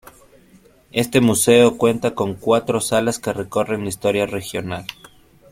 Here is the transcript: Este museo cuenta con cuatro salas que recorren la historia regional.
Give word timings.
Este 0.93 1.21
museo 1.21 1.77
cuenta 1.77 2.15
con 2.15 2.33
cuatro 2.33 2.81
salas 2.81 3.19
que 3.19 3.33
recorren 3.33 3.83
la 3.83 3.89
historia 3.89 4.25
regional. 4.25 4.87